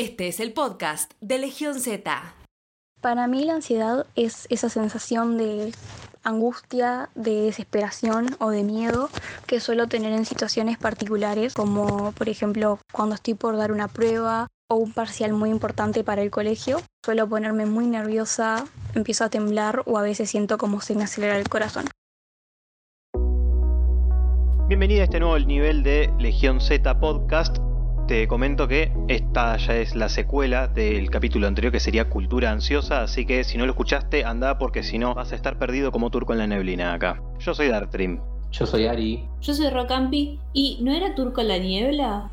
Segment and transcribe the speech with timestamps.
[0.00, 2.34] Este es el podcast de Legión Z.
[3.02, 5.74] Para mí la ansiedad es esa sensación de
[6.24, 9.10] angustia, de desesperación o de miedo
[9.46, 14.46] que suelo tener en situaciones particulares, como por ejemplo cuando estoy por dar una prueba
[14.70, 16.80] o un parcial muy importante para el colegio.
[17.04, 18.64] Suelo ponerme muy nerviosa,
[18.94, 21.84] empiezo a temblar o a veces siento como se me acelera el corazón.
[24.66, 27.58] Bienvenida a este nuevo nivel de Legión Z Podcast.
[28.10, 33.02] Te comento que esta ya es la secuela del capítulo anterior que sería Cultura Ansiosa,
[33.02, 36.10] así que si no lo escuchaste, anda porque si no vas a estar perdido como
[36.10, 37.22] turco en la neblina acá.
[37.38, 38.18] Yo soy Dartrim.
[38.50, 39.28] Yo soy Ari.
[39.40, 40.40] Yo soy Rocampi.
[40.52, 42.28] ¿Y no era turco en la niebla?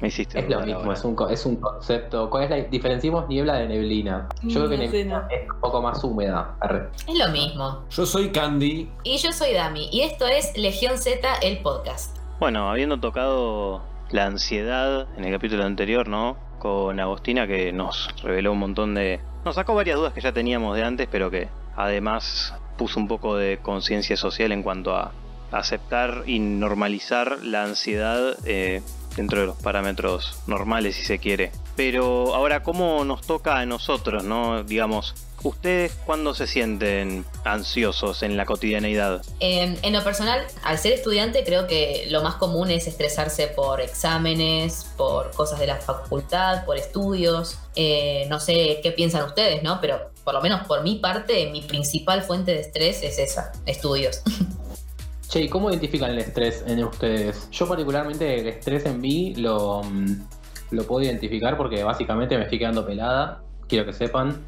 [0.00, 2.30] Me hiciste Es lo mismo, es un, es un concepto.
[2.30, 4.26] ¿Cuál es la diferenciamos niebla de neblina?
[4.44, 6.56] Yo creo que neblina es un poco más húmeda.
[6.60, 6.88] Arre.
[7.06, 7.84] Es lo mismo.
[7.90, 8.88] Yo soy Candy.
[9.04, 12.16] Y yo soy Dami, y esto es Legión Z, el podcast.
[12.38, 16.36] Bueno, habiendo tocado la ansiedad en el capítulo anterior, ¿no?
[16.58, 19.20] Con Agostina que nos reveló un montón de...
[19.44, 23.36] Nos sacó varias dudas que ya teníamos de antes, pero que además puso un poco
[23.36, 25.12] de conciencia social en cuanto a
[25.52, 28.82] aceptar y normalizar la ansiedad eh,
[29.16, 31.52] dentro de los parámetros normales, si se quiere.
[31.76, 34.62] Pero ahora, ¿cómo nos toca a nosotros, no?
[34.64, 39.22] Digamos, ¿ustedes cuándo se sienten ansiosos en la cotidianeidad?
[39.40, 43.80] Eh, en lo personal, al ser estudiante, creo que lo más común es estresarse por
[43.80, 47.58] exámenes, por cosas de la facultad, por estudios.
[47.74, 49.80] Eh, no sé qué piensan ustedes, ¿no?
[49.80, 54.22] Pero por lo menos por mi parte, mi principal fuente de estrés es esa, estudios.
[55.30, 57.48] Che, ¿y cómo identifican el estrés en ustedes?
[57.52, 60.22] Yo particularmente el estrés en mí lo, mm,
[60.72, 63.40] lo puedo identificar porque básicamente me estoy quedando pelada.
[63.68, 64.44] Quiero que sepan.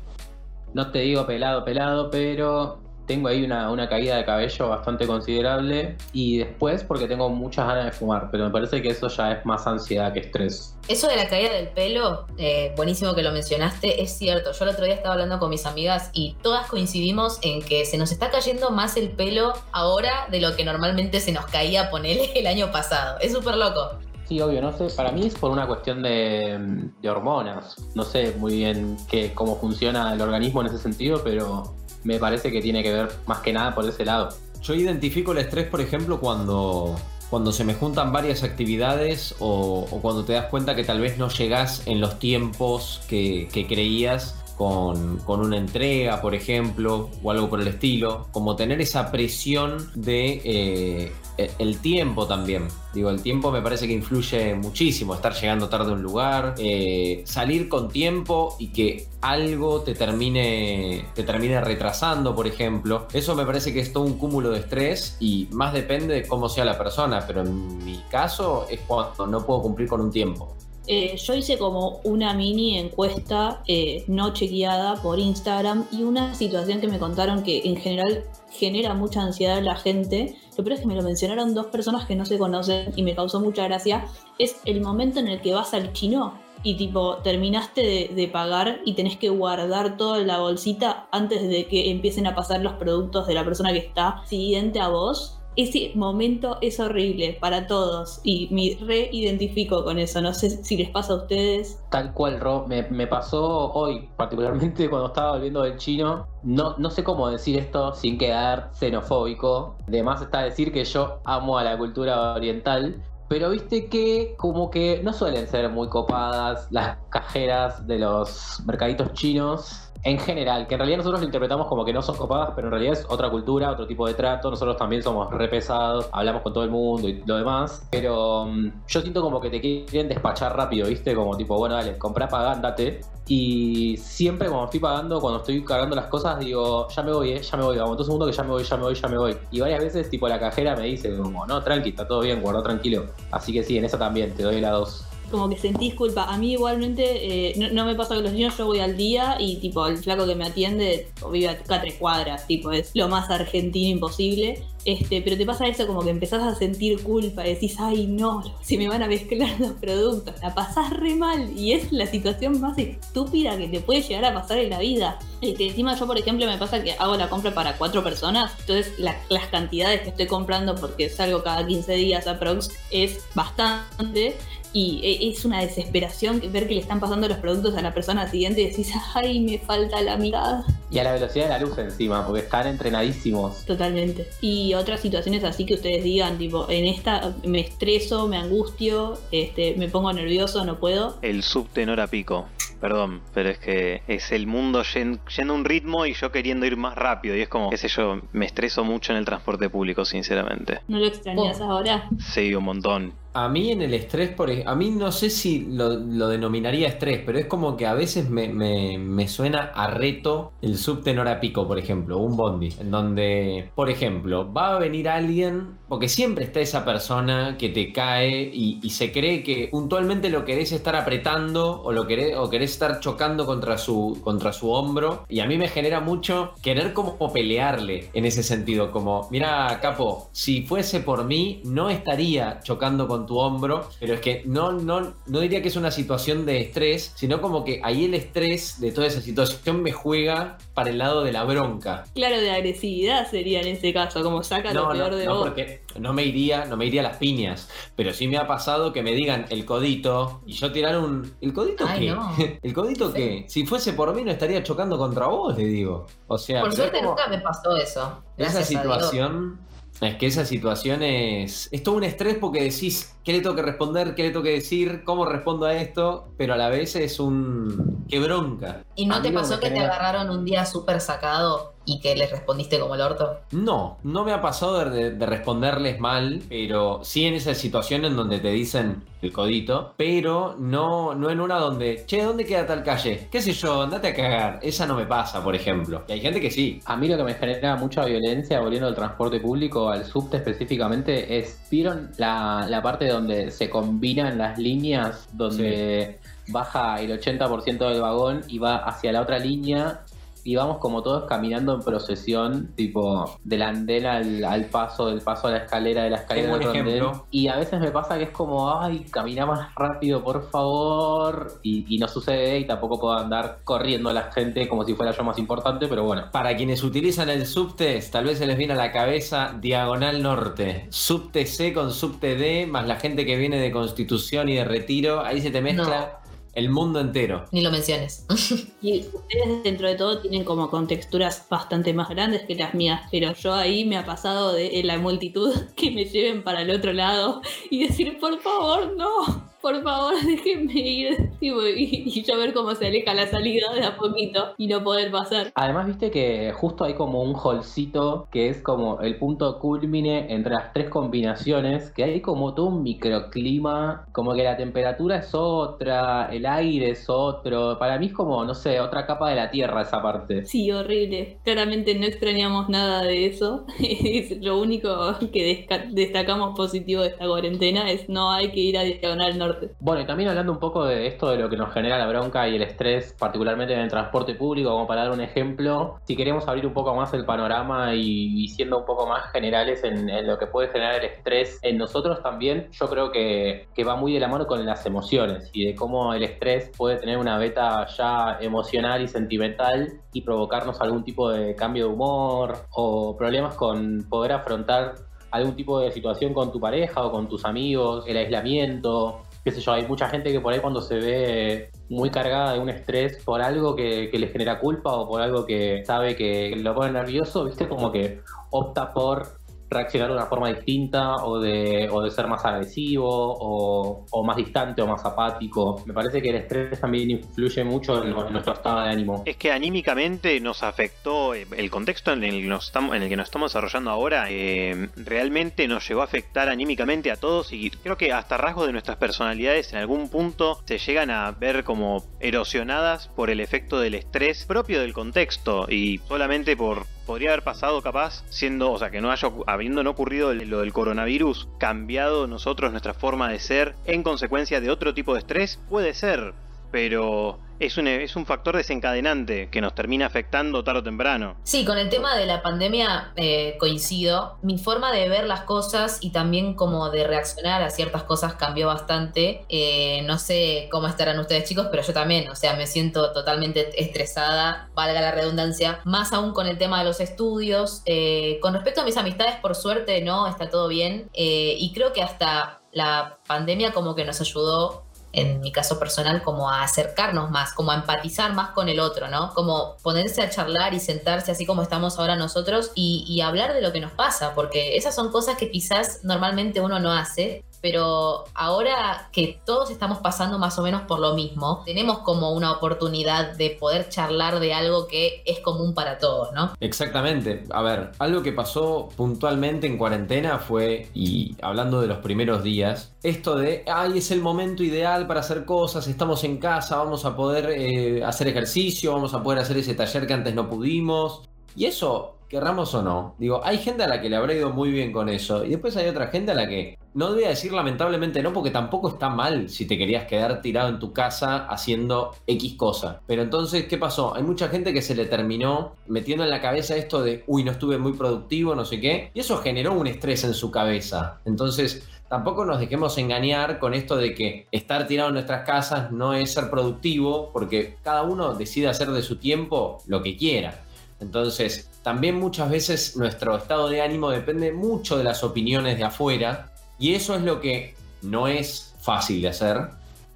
[0.74, 5.96] No te digo pelado, pelado, pero tengo ahí una, caída de cabello bastante considerable.
[6.12, 9.44] Y después porque tengo muchas ganas de fumar, pero me parece que eso ya es
[9.44, 10.76] más ansiedad que estrés.
[10.88, 14.52] Eso de la caída del pelo, eh, buenísimo que lo mencionaste, es cierto.
[14.52, 17.98] Yo el otro día estaba hablando con mis amigas y todas coincidimos en que se
[17.98, 21.90] nos está cayendo más el pelo ahora de lo que normalmente se nos caía,
[22.34, 23.18] el año pasado.
[23.20, 23.98] Es súper loco.
[24.28, 27.76] Sí, obvio, no sé, para mí es por una cuestión de, hormonas.
[27.94, 31.74] No sé muy bien qué, cómo funciona el organismo en ese sentido, pero
[32.04, 34.30] me parece que tiene que ver más que nada por ese lado.
[34.62, 36.96] Yo identifico el estrés, por ejemplo, cuando,
[37.30, 41.28] cuando se me juntan varias actividades o, cuando te das cuenta que tal vez no
[41.28, 47.60] llegás en los tiempos que, creías con, con una entrega, por ejemplo, o algo por
[47.60, 48.28] el estilo.
[48.30, 52.68] Como tener esa presión de eh, el tiempo también.
[52.92, 55.14] Digo, el tiempo me parece que influye muchísimo.
[55.14, 61.06] Estar llegando tarde a un lugar, eh, salir con tiempo y que algo te termine,
[61.14, 63.08] te termine retrasando, por ejemplo.
[63.12, 66.48] Eso me parece que es todo un cúmulo de estrés y más depende de cómo
[66.48, 67.24] sea la persona.
[67.26, 70.54] Pero en mi caso es cuando no puedo cumplir con un tiempo.
[70.86, 76.80] Eh, yo hice como una mini encuesta eh, no chequeada por Instagram y una situación
[76.80, 80.36] que me contaron que en general genera mucha ansiedad en la gente.
[80.56, 83.14] Lo peor es que me lo mencionaron dos personas que no se conocen y me
[83.14, 84.06] causó mucha gracia.
[84.38, 86.34] Es el momento en el que vas al chino
[86.64, 91.66] y tipo terminaste de, de pagar y tenés que guardar toda la bolsita antes de
[91.66, 95.38] que empiecen a pasar los productos de la persona que está siguiente a vos.
[95.56, 100.20] Ese momento es horrible para todos y me reidentifico con eso.
[100.22, 101.78] No sé si les pasa a ustedes.
[101.90, 106.26] Tal cual, Ro, me, pasó hoy, particularmente cuando estaba volviendo del chino.
[106.42, 109.76] No, no sé cómo decir esto sin quedar xenofóbico.
[109.86, 113.02] Además está decir que yo amo a la cultura oriental.
[113.28, 119.12] Pero viste que como que no suelen ser muy copadas las cajeras de los mercaditos
[119.14, 122.66] chinos en general, que en realidad nosotros lo interpretamos como que no son copadas, pero
[122.68, 126.42] en realidad es otra cultura, otro tipo de trato, nosotros también somos re pesados, hablamos
[126.42, 130.08] con todo el mundo y lo demás, pero mm, yo siento como que te quieren
[130.08, 131.14] despachar rápido, ¿viste?
[131.14, 133.00] Como tipo, bueno, dale, comprá, pagá, andate.
[133.28, 137.40] Y siempre cuando estoy pagando, cuando estoy cargando las cosas, digo, ya me voy, eh,
[137.40, 139.18] ya me voy, vamos, un segundo que ya me voy, ya me voy, ya me
[139.18, 139.36] voy.
[139.52, 142.62] Y varias veces, tipo, la cajera me dice, como, no, tranqui, está todo bien, guarda
[142.64, 143.06] tranquilo.
[143.30, 145.06] Así que sí, en esa también, te doy la dos.
[145.32, 146.24] Como que sentís culpa.
[146.24, 149.36] A mí igualmente eh, no, no me pasa con los niños, yo voy al día
[149.40, 153.30] y tipo el flaco que me atiende vive a tres cuadras, tipo es lo más
[153.30, 154.62] argentino imposible.
[154.84, 158.76] Este, pero te pasa eso como que empezás a sentir culpa, decís, ay no, si
[158.76, 162.76] me van a mezclar los productos, la pasás re mal y es la situación más
[162.78, 165.20] estúpida que te puede llegar a pasar en la vida.
[165.40, 168.92] Este, encima yo por ejemplo me pasa que hago la compra para cuatro personas, entonces
[168.98, 174.36] la- las cantidades que estoy comprando porque salgo cada 15 días aprox es bastante
[174.72, 178.28] y e- es una desesperación ver que le están pasando los productos a la persona
[178.28, 180.64] siguiente y decís, ay, me falta la mirada.
[180.90, 183.64] Y a la velocidad de la luz encima, porque están entrenadísimos.
[183.64, 184.26] Totalmente.
[184.40, 189.74] Y otras situaciones así que ustedes digan, tipo, en esta me estreso, me angustio, este,
[189.76, 191.18] me pongo nervioso, no puedo.
[191.22, 192.46] El subte no era pico.
[192.80, 196.66] Perdón, pero es que es el mundo yen- yendo a un ritmo y yo queriendo
[196.66, 197.36] ir más rápido.
[197.36, 200.80] Y es como, qué sé yo, me estreso mucho en el transporte público, sinceramente.
[200.88, 201.64] ¿No lo extrañas Oh.
[201.70, 202.08] ahora?
[202.32, 203.12] Sí, un montón.
[203.34, 207.38] A mí en el estrés, por a mí no sé si lo, denominaría estrés, pero
[207.38, 211.40] es como que a veces me, me- me suena a reto el subte en hora
[211.40, 216.44] pico, por ejemplo, un bondi, en donde, por ejemplo, va a venir alguien, porque siempre
[216.44, 221.80] está esa persona que te cae y, se cree que puntualmente lo querés estar apretando
[221.82, 225.56] o lo querés, o querés estar chocando contra su, contra su hombro, y a mí
[225.56, 231.24] me genera mucho querer como pelearle en ese sentido, como, mira, capo, si fuese por
[231.24, 235.68] mí, no estaría chocando con tu hombro, pero es que no, no, no diría que
[235.68, 239.82] es una situación de estrés, sino como que ahí el estrés de toda esa situación
[239.82, 242.04] me juega para el lado de la bronca.
[242.14, 245.34] Claro, de agresividad sería en ese caso, como saca lo No, peor no, de no,
[245.36, 245.42] vos.
[245.48, 248.92] porque no me iría, no me iría a las piñas, pero sí me ha pasado
[248.92, 252.10] que me digan el codito y yo tirar un ¿el codito Ay, qué?
[252.12, 252.32] no.
[252.62, 253.44] ¿El codito qué?
[253.48, 256.06] Si fuese por mí no estaría chocando contra vos, le digo.
[256.26, 257.82] O sea, Por suerte como- nunca me pasó eso.
[257.82, 258.82] esa Gracias a Dios.
[258.82, 259.60] situación
[260.06, 263.62] es que esa situación es es todo un estrés porque decís qué le tengo que
[263.62, 267.20] responder, qué le tengo que decir, cómo respondo a esto, pero a la vez es
[267.20, 268.82] un qué bronca.
[268.94, 272.14] ¿Y no A te que pasó que te agarraron un día súper sacado y que
[272.14, 273.40] les respondiste como el orto?
[273.52, 278.16] No, no me ha pasado de, de responderles mal, pero sí en esa situación en
[278.16, 282.82] donde te dicen el codito, pero no, no en una donde, che, ¿dónde queda tal
[282.82, 283.28] calle?
[283.30, 283.82] ¿Qué sé yo?
[283.82, 284.58] Andate a cagar.
[284.62, 286.04] Esa no me pasa, por ejemplo.
[286.08, 286.80] Y hay gente que sí.
[286.84, 291.38] A mí lo que me genera mucha violencia, volviendo al transporte público, al subte específicamente,
[291.38, 296.18] es, ¿vieron la, la parte donde se combinan las líneas, donde
[296.48, 300.02] baja el 80% del vagón y va hacia la otra línea?
[300.44, 305.48] Y vamos como todos caminando en procesión, tipo del andén al, al paso, del paso
[305.48, 306.86] a la escalera, de la escalera al andén.
[306.86, 307.26] ejemplo.
[307.30, 311.60] Y a veces me pasa que es como, ay, camina más rápido, por favor.
[311.62, 315.12] Y, y no sucede, y tampoco puedo andar corriendo a la gente como si fuera
[315.12, 316.24] yo más importante, pero bueno.
[316.32, 320.86] Para quienes utilizan el subte, tal vez se les viene a la cabeza Diagonal Norte.
[320.90, 325.24] Subte C con subte D, más la gente que viene de Constitución y de Retiro.
[325.24, 326.20] Ahí se te mezcla
[326.52, 327.44] el mundo entero.
[327.50, 328.26] Ni lo menciones.
[328.82, 333.32] Y ustedes dentro de todo tienen como contexturas bastante más grandes que las mías, pero
[333.32, 337.42] yo ahí me ha pasado de la multitud que me lleven para el otro lado
[337.70, 341.30] y decir, por favor, no, por favor, déjenme ir.
[341.38, 344.82] Tipo, y, y yo ver cómo se aleja la salida de a poquito y no
[344.82, 345.52] poder pasar.
[345.54, 350.54] Además, viste que justo hay como un holcito que es como el punto culmine entre
[350.54, 356.28] las tres combinaciones, que hay como todo un microclima, como que la temperatura es otra,
[356.32, 357.78] el aire es otro.
[357.78, 360.44] Para mí es como, no sé, otra capa de la tierra esa parte.
[360.44, 361.38] Sí, horrible.
[361.44, 363.66] Claramente no extrañamos nada de eso.
[364.12, 364.88] Es lo único
[365.32, 369.51] que destacamos positivo de esta cuarentena es no hay que ir a Diagonal Norte.
[369.80, 372.48] Bueno, y también hablando un poco de esto, de lo que nos genera la bronca
[372.48, 376.48] y el estrés, particularmente en el transporte público, como para dar un ejemplo, si queremos
[376.48, 380.46] abrir un poco más el panorama y, siendo un poco más generales en, lo que
[380.46, 384.46] puede generar el estrés en nosotros también, yo creo que va muy de la mano
[384.46, 389.08] con las emociones y de cómo el estrés puede tener una beta ya emocional y
[389.08, 394.94] sentimental y provocarnos algún tipo de cambio de humor o problemas con poder afrontar
[395.30, 399.60] algún tipo de situación con tu pareja o con tus amigos, el aislamiento, qué sé
[399.60, 403.22] yo, hay mucha gente que por ahí cuando se ve muy cargada de un estrés
[403.24, 406.92] por algo que, que le genera culpa o por algo que sabe que lo pone
[406.92, 408.20] nervioso, viste, como que
[408.50, 409.41] opta por
[409.72, 414.82] reaccionar de una forma distinta o de, o de ser más agresivo o, más distante
[414.82, 415.82] o más apático.
[415.86, 419.22] Me parece que el estrés también influye mucho en, en nuestro estado de ánimo.
[419.26, 423.08] Es que anímicamente nos afectó eh, el contexto en el que nos estamos, en el
[423.08, 424.26] que nos estamos desarrollando ahora.
[424.30, 428.72] eh, realmente nos llegó a afectar anímicamente a todos y creo que hasta rasgos de
[428.72, 433.94] nuestras personalidades en algún punto se llegan a ver como erosionadas por el efecto del
[433.94, 439.00] estrés propio del contexto y solamente por podría haber pasado capaz siendo, o sea, que
[439.00, 444.02] no haya habiendo no ocurrido lo del coronavirus, cambiado nosotros nuestra forma de ser en
[444.02, 446.34] consecuencia de otro tipo de estrés, puede ser,
[446.72, 451.36] pero es un, es un factor desencadenante que nos termina afectando tarde o temprano.
[451.44, 454.38] Sí, con el tema de la pandemia eh, coincido.
[454.42, 458.66] Mi forma de ver las cosas y también como de reaccionar a ciertas cosas cambió
[458.66, 459.44] bastante.
[459.48, 463.80] Eh, no sé cómo estarán ustedes chicos, pero yo también, o sea, me siento totalmente
[463.80, 467.82] estresada, valga la redundancia, más aún con el tema de los estudios.
[467.86, 471.08] Eh, con respecto a mis amistades, por suerte, no, está todo bien.
[471.14, 476.50] Y creo que hasta la pandemia como que nos ayudó en mi caso personal, como
[476.50, 479.32] a acercarnos más, como a empatizar más con el otro, ¿no?
[479.34, 483.60] Como ponerse a charlar y sentarse así como estamos ahora nosotros y, y hablar de
[483.60, 488.24] lo que nos pasa, porque esas son cosas que quizás normalmente uno no hace pero
[488.34, 493.36] ahora que todos estamos pasando más o menos por lo mismo, tenemos como una oportunidad
[493.36, 496.52] de poder charlar de algo que es común para todos, ¿no?
[496.60, 497.44] Exactamente.
[497.50, 502.92] A ver, algo que pasó puntualmente en cuarentena fue, y hablando de los primeros días,
[503.02, 507.14] esto de, ay, es el momento ideal para hacer cosas, estamos en casa, vamos a
[507.14, 511.22] poder eh, hacer ejercicio, vamos a poder hacer ese taller que antes no pudimos.
[511.54, 513.14] Y eso querramos o no.
[513.18, 515.44] Digo, hay gente a la que le habrá ido muy bien con eso.
[515.44, 518.50] Y después hay otra gente a la que no voy a decir lamentablemente no, porque
[518.50, 523.02] tampoco está mal si te querías quedar tirado en tu casa haciendo X cosa.
[523.06, 524.16] Pero entonces, ¿qué pasó?
[524.16, 527.52] Hay mucha gente que se le terminó metiendo en la cabeza esto de, uy, no
[527.52, 529.10] estuve muy productivo, no sé qué.
[529.12, 531.20] Y eso generó un estrés en su cabeza.
[531.26, 536.14] Entonces, tampoco nos dejemos engañar con esto de que estar tirado en nuestras casas no
[536.14, 540.62] es ser productivo, porque cada uno decide hacer de su tiempo lo que quiera.
[540.98, 546.52] Entonces, también muchas veces nuestro estado de ánimo depende mucho de las opiniones de afuera
[546.78, 549.68] y eso es lo que no es fácil de hacer,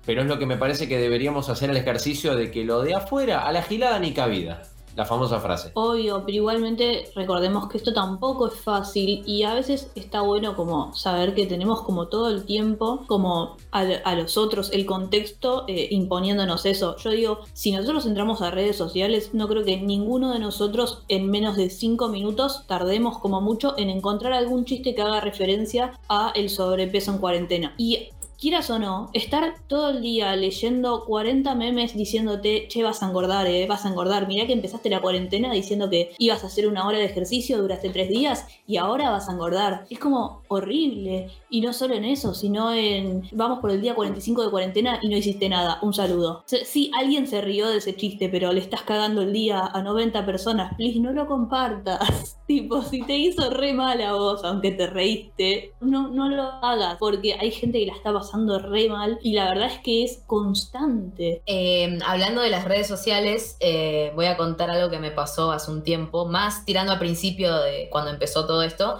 [0.04, 2.94] pero es lo que me parece que deberíamos hacer el ejercicio de que lo de
[2.94, 4.62] afuera a la gilada ni cabida
[4.97, 5.71] la famosa frase.
[5.75, 10.95] Obvio, pero igualmente recordemos que esto tampoco es fácil y a veces está bueno como
[10.95, 16.65] saber que tenemos como todo el tiempo como a, los otros el contexto eh, imponiéndonos
[16.65, 16.97] eso.
[16.97, 21.31] Yo digo, si nosotros entramos a redes sociales, no creo que ninguno de nosotros en
[21.31, 26.33] menos de 5 minutos tardemos como mucho en encontrar algún chiste que haga referencia a
[26.35, 27.75] el sobrepeso en cuarentena.
[27.76, 33.09] Y quieras o no, estar todo el día leyendo 40 memes diciéndote, che, vas a
[33.09, 34.28] engordar, eh, vas a engordar.
[34.28, 37.90] Mirá que empezaste la cuarentena diciendo que ibas a hacer una hora de ejercicio, duraste
[37.90, 39.87] tres días y ahora vas a engordar.
[39.90, 41.28] Es como horrible.
[41.50, 45.09] Y no solo en eso, sino en vamos por el día 45 de cuarentena y
[45.09, 45.78] no hiciste nada.
[45.83, 46.45] Un saludo.
[46.47, 50.26] Sí, alguien se rió de ese chiste, pero le estás cagando el día a 90
[50.26, 50.75] personas.
[50.76, 52.38] Please, no lo compartas.
[52.47, 56.97] tipo, si te hizo re mal a vos, aunque te reíste, no, no lo hagas,
[56.99, 60.23] porque hay gente que la está pasando re mal y la verdad es que es
[60.26, 61.42] constante.
[61.47, 65.71] Eh, hablando de las redes sociales, eh, voy a contar algo que me pasó hace
[65.71, 68.99] un tiempo, más tirando al principio de cuando empezó todo esto.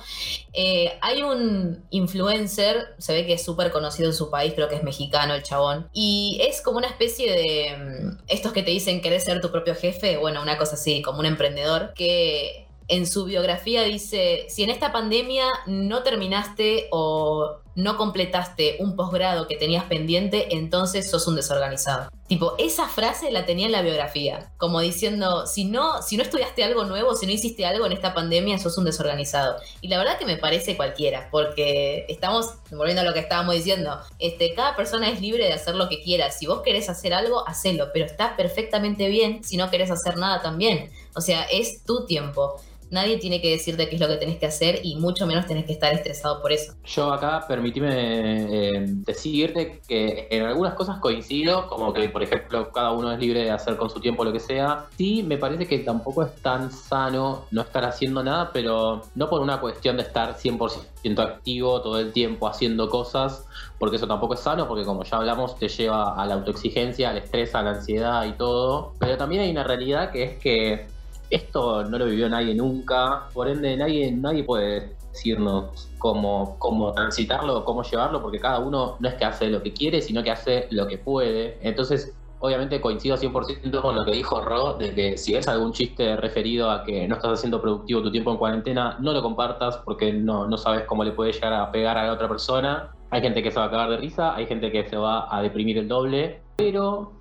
[0.53, 4.77] Eh, hay un influencer, se ve que es súper conocido en su país, creo que
[4.77, 9.01] es mexicano el chabón, y es como una especie de mm, estos que te dicen
[9.01, 13.25] querés ser tu propio jefe, bueno, una cosa así, como un emprendedor, que en su
[13.25, 19.85] biografía dice, si en esta pandemia no terminaste o no completaste un posgrado que tenías
[19.85, 22.09] pendiente, entonces sos un desorganizado.
[22.27, 26.65] Tipo, esa frase la tenía en la biografía, como diciendo, si no, si no estudiaste
[26.65, 29.59] algo nuevo, si no hiciste algo en esta pandemia, sos un desorganizado.
[29.83, 34.01] Y la verdad que me parece cualquiera, porque estamos, volviendo a lo que estábamos diciendo,
[34.19, 36.31] este, cada persona es libre de hacer lo que quiera.
[36.31, 40.41] Si vos querés hacer algo, hacelo, pero está perfectamente bien si no querés hacer nada
[40.41, 40.91] también.
[41.15, 42.61] O sea, es tu tiempo.
[42.91, 45.65] Nadie tiene que decirte qué es lo que tenés que hacer y mucho menos tenés
[45.65, 46.75] que estar estresado por eso.
[46.85, 52.93] Yo acá, permitime eh, decirte que en algunas cosas coincido, como que, por ejemplo, cada
[52.93, 54.87] uno es libre de hacer con su tiempo lo que sea.
[54.97, 59.41] Sí, me parece que tampoco es tan sano no estar haciendo nada, pero no por
[59.41, 63.47] una cuestión de estar 100% activo todo el tiempo haciendo cosas,
[63.79, 67.19] porque eso tampoco es sano, porque como ya hablamos, te lleva a la autoexigencia, al
[67.19, 68.95] estrés, a la ansiedad y todo.
[68.99, 70.96] Pero también hay una realidad que es que
[71.31, 77.65] esto no lo vivió nadie nunca, por ende nadie, nadie puede decirnos cómo, cómo transitarlo,
[77.65, 80.69] cómo llevarlo, porque cada uno no es que hace lo que quiere, sino que hace
[80.71, 81.59] lo que puede.
[81.63, 86.17] Entonces, obviamente coincido 100% con lo que dijo Ro, de que si ves algún chiste
[86.17, 90.13] referido a que no estás haciendo productivo tu tiempo en cuarentena, no lo compartas porque
[90.13, 92.91] no, no sabes cómo le puede llegar a pegar a la otra persona.
[93.11, 95.41] Hay gente que se va a cagar de risa, hay gente que se va a
[95.41, 97.13] deprimir el doble, pero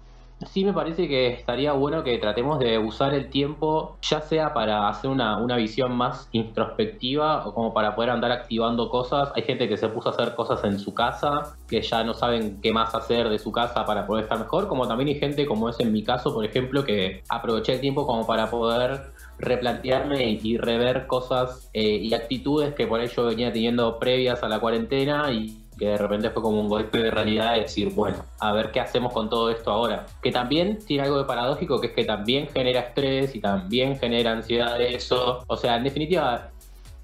[0.45, 4.87] sí me parece que estaría bueno que tratemos de usar el tiempo, ya sea para
[4.87, 9.31] hacer una, visión más introspectiva o como para poder andar activando cosas.
[9.35, 12.59] Hay gente que se puso a hacer cosas en su casa, que ya no saben
[12.61, 15.69] qué más hacer de su casa para poder estar mejor, como también hay gente, como
[15.69, 20.57] es en mi caso, por ejemplo, que aproveché el tiempo como para poder replantearme y,
[20.57, 25.64] rever cosas eh, y actitudes que por ello venía teniendo previas a la cuarentena y
[25.77, 28.79] que de repente fue como un golpe de realidad de decir, bueno, a ver qué
[28.79, 30.05] hacemos con todo esto ahora.
[30.21, 34.31] Que también tiene algo de paradójico, que es que también genera estrés y también genera
[34.31, 35.43] ansiedad de eso.
[35.47, 36.51] O sea, en definitiva,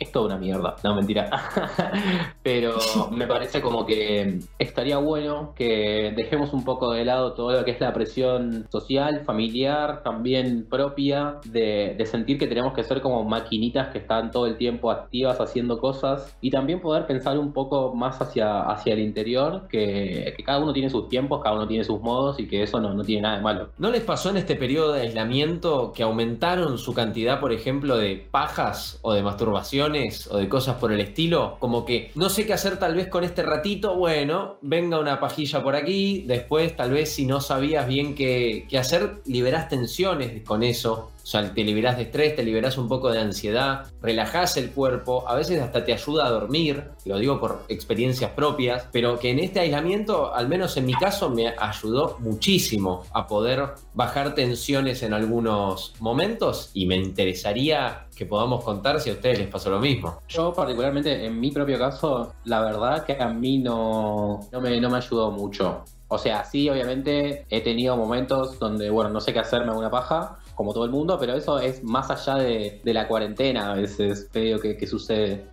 [0.01, 1.29] es toda una mierda, no mentira.
[2.43, 2.75] Pero
[3.11, 7.71] me parece como que estaría bueno que dejemos un poco de lado todo lo que
[7.71, 13.89] es la presión social, familiar, también propia, de, sentir que tenemos que ser como maquinitas
[13.89, 18.19] que están todo el tiempo activas haciendo cosas y también poder pensar un poco más
[18.21, 22.39] hacia, hacia el interior, que, cada uno tiene sus tiempos, cada uno tiene sus modos
[22.39, 23.69] y que eso no, no tiene nada de malo.
[23.77, 28.27] ¿No les pasó en este periodo de aislamiento que aumentaron su cantidad, por ejemplo, de
[28.31, 29.21] pajas o de
[30.29, 31.57] o de cosas por el estilo?
[31.59, 35.61] Como que no sé qué hacer tal vez con este ratito, bueno, venga una pajilla
[35.63, 40.63] por aquí, después tal vez si no sabías bien qué, qué hacer, liberás tensiones con
[40.63, 44.71] eso o sea, te liberás de estrés, te liberás un poco de ansiedad, relajás el
[44.71, 49.29] cuerpo, a veces hasta te ayuda a dormir, lo digo por experiencias propias, pero que
[49.29, 55.03] en este aislamiento, al menos en mi caso, me ayudó muchísimo a poder bajar tensiones
[55.03, 59.79] en algunos momentos y me interesaría que podamos contar si a ustedes les pasó lo
[59.79, 60.21] mismo.
[60.27, 64.89] Yo particularmente en mi propio caso, la verdad que a mí no, no, me, no
[64.89, 65.83] me ayudó mucho.
[66.13, 70.39] O sea, sí, obviamente he tenido momentos donde, bueno, no sé qué hacerme alguna paja,
[70.61, 74.59] como todo el mundo, pero eso es más allá de, la cuarentena, a veces veo
[74.59, 75.47] que, sucede.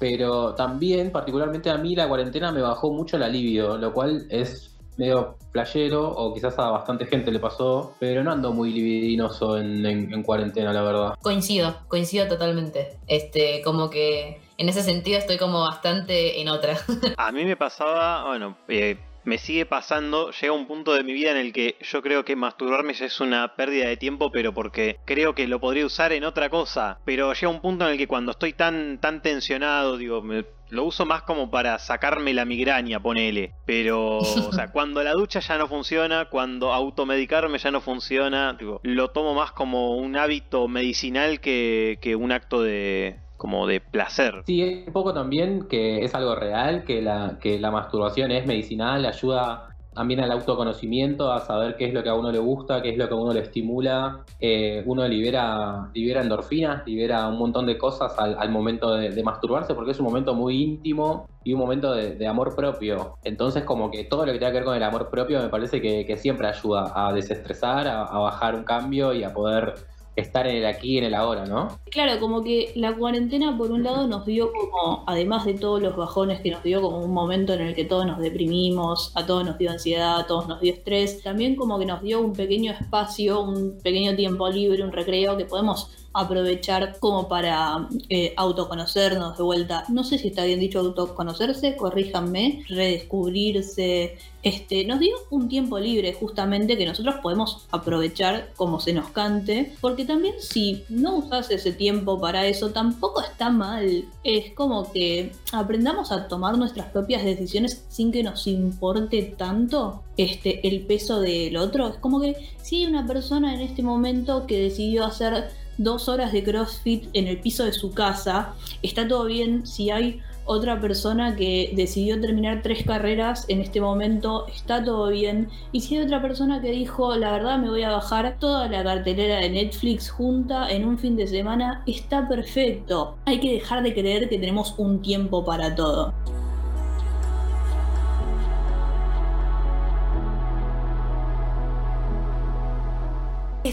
[0.00, 4.74] Pero también, particularmente a mí, la cuarentena me bajó mucho la libido, lo cual es
[4.96, 10.22] medio playero, o quizás a bastante gente le pasó, pero no ando muy libidinoso en,
[10.24, 11.14] cuarentena, la verdad.
[11.22, 12.98] Coincido, coincido totalmente.
[13.06, 16.76] Este, como que en ese sentido estoy como bastante en otra.
[17.16, 21.30] a mí me pasaba, bueno, eh, me sigue pasando, llega un punto de mi vida
[21.30, 24.98] en el que yo creo que masturbarme ya es una pérdida de tiempo, pero porque
[25.04, 26.98] creo que lo podría usar en otra cosa.
[27.04, 30.22] Pero llega un punto en el que cuando estoy tan, tan tensionado, digo,
[30.70, 33.52] lo uso más como para sacarme la migraña, ponele.
[33.66, 38.80] Pero, o sea, cuando la ducha ya no funciona, cuando automedicarme ya no funciona, digo,
[38.82, 44.44] lo tomo más como un hábito medicinal que, que un acto de, como de placer.
[44.46, 49.04] Sí, un poco también que es algo real, que la, que la masturbación es medicinal,
[49.04, 52.90] ayuda también al autoconocimiento, a saber qué es lo que a uno le gusta, qué
[52.90, 54.20] es lo que a uno le estimula.
[54.38, 59.90] Eh, uno libera, libera endorfinas, libera un montón de cosas al, momento de, masturbarse, porque
[59.90, 63.16] es un momento muy íntimo y un momento de, amor propio.
[63.24, 65.80] Entonces, como que todo lo que tenga que ver con el amor propio me parece
[65.80, 69.74] que, siempre ayuda a desestresar, a bajar un cambio y a poder
[70.16, 71.78] estar en el aquí y en el ahora, ¿no?
[71.90, 75.96] Claro, como que la cuarentena por un lado nos dio como, además de todos los
[75.96, 79.44] bajones que nos dio como un momento en el que todos nos deprimimos, a todos
[79.44, 82.72] nos dio ansiedad, a todos nos dio estrés, también como que nos dio un pequeño
[82.72, 89.42] espacio, un pequeño tiempo libre, un recreo que podemos aprovechar como para eh, autoconocernos de
[89.42, 89.84] vuelta.
[89.88, 94.16] No sé si está bien dicho autoconocerse, corríjanme, redescubrirse.
[94.42, 99.72] Este, nos dio un tiempo libre justamente que nosotros podemos aprovechar como se nos cante,
[99.80, 104.04] porque también si no usas ese tiempo para eso tampoco está mal.
[104.24, 110.66] Es como que aprendamos a tomar nuestras propias decisiones sin que nos importe tanto este,
[110.66, 111.88] el peso del otro.
[111.88, 116.32] Es como que si hay una persona en este momento que decidió hacer dos horas
[116.32, 119.66] de CrossFit en el piso de su casa, está todo bien.
[119.66, 125.48] Si hay otra persona que decidió terminar tres carreras en este momento, está todo bien.
[125.70, 128.82] Y si hay otra persona que dijo, la verdad me voy a bajar toda la
[128.82, 133.16] cartelera de Netflix junta en un fin de semana, está perfecto.
[133.26, 136.12] Hay que dejar de creer que tenemos un tiempo para todo.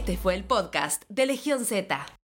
[0.10, 2.19] Este fue el podcast de Legión Z.